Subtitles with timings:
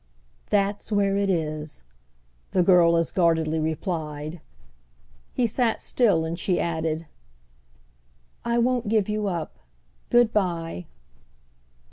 [0.49, 1.83] "That's where it is!"
[2.53, 4.41] the girl as guardedly replied.
[5.31, 7.05] He sat still, and she added:
[8.43, 9.59] "I won't give you up.
[10.09, 10.87] Good bye."